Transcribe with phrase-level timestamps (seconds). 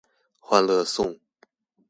[0.41, 1.19] 歡樂送